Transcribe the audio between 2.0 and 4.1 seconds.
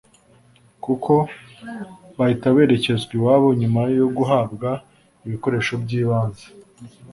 bahita berekezwa iwabo nyuma yo